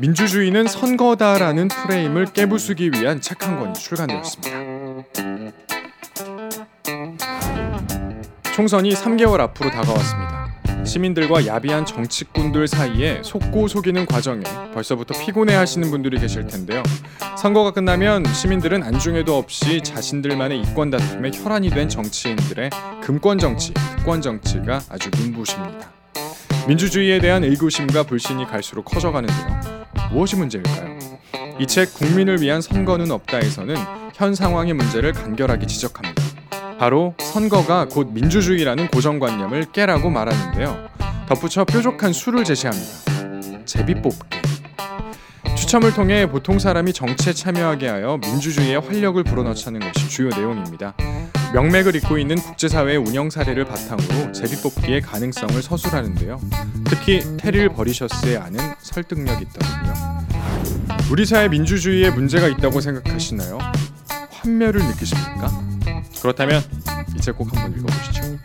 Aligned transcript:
민주주의는 0.00 0.66
선거다라는 0.66 1.68
프레임을 1.68 2.26
깨부수기 2.26 2.90
위한 2.92 3.20
책 3.20 3.36
한 3.42 3.58
권이 3.58 3.74
출간되었습니다. 3.74 4.56
총선이 8.54 8.90
3개월 8.94 9.40
앞으로 9.40 9.70
다가왔습니다. 9.70 10.46
시민들과 10.84 11.46
야비한 11.46 11.84
정치꾼들 11.84 12.68
사이에 12.68 13.20
속고 13.24 13.66
속이는 13.68 14.06
과정에 14.06 14.44
벌써부터 14.72 15.18
피곤해 15.18 15.54
하시는 15.54 15.90
분들이 15.90 16.18
계실 16.18 16.46
텐데요. 16.46 16.82
선거가 17.36 17.72
끝나면 17.72 18.24
시민들은 18.24 18.82
안중에도 18.82 19.36
없이 19.36 19.82
자신들만의 19.82 20.60
이권 20.60 20.90
다툼에 20.90 21.32
혈안이 21.34 21.70
된 21.70 21.88
정치인들의 21.88 22.70
금권 23.02 23.38
정치, 23.38 23.74
특권 23.74 24.22
정치가 24.22 24.80
아주 24.88 25.10
눈부십니다. 25.10 25.95
민주주의에 26.66 27.20
대한 27.20 27.44
의구심과 27.44 28.04
불신이 28.04 28.46
갈수록 28.46 28.84
커져가는데요. 28.84 29.60
무엇이 30.12 30.36
문제일까요? 30.36 30.96
이 31.58 31.66
책 31.66 31.94
국민을 31.94 32.42
위한 32.42 32.60
선거는 32.60 33.10
없다에서는 33.10 33.74
현 34.14 34.34
상황의 34.34 34.74
문제를 34.74 35.12
간결하게 35.12 35.66
지적합니다. 35.66 36.22
바로 36.78 37.14
선거가 37.18 37.86
곧 37.88 38.10
민주주의라는 38.12 38.88
고정관념을 38.88 39.72
깨라고 39.72 40.10
말하는데요. 40.10 40.88
덧붙여 41.28 41.64
뾰족한 41.64 42.12
수를 42.12 42.44
제시합니다. 42.44 43.64
제비뽑기. 43.64 44.38
추첨을 45.56 45.94
통해 45.94 46.28
보통 46.28 46.58
사람이 46.58 46.92
정치에 46.92 47.32
참여하게 47.32 47.88
하여 47.88 48.18
민주주의에 48.18 48.76
활력을 48.76 49.24
불어넣자는 49.24 49.80
것이 49.80 50.08
주요 50.08 50.28
내용입니다. 50.28 50.94
명맥을 51.56 51.96
잇고 51.96 52.18
있는 52.18 52.36
국제사회의 52.36 52.98
운영 52.98 53.30
사례를 53.30 53.64
바탕으로 53.64 54.30
제비뽑기의 54.32 55.00
가능성을 55.00 55.62
서술하는데요. 55.62 56.38
특히 56.84 57.22
테릴 57.38 57.70
버리셔스의 57.70 58.36
안은 58.36 58.58
설득력 58.82 59.40
있더군요. 59.40 59.94
우리 61.10 61.24
사회 61.24 61.48
민주주의에 61.48 62.10
문제가 62.10 62.46
있다고 62.48 62.82
생각하시나요? 62.82 63.56
환멸을 64.32 64.84
느끼십니까? 64.84 65.50
그렇다면 66.20 66.62
이 67.16 67.20
책 67.22 67.34
꼭 67.38 67.50
한번 67.56 67.72
읽어보시죠. 67.80 68.38